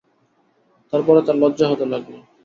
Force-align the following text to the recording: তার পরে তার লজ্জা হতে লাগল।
তার 0.93 1.01
পরে 1.07 1.21
তার 1.27 1.35
লজ্জা 1.41 1.65
হতে 1.67 1.85
লাগল। 1.91 2.13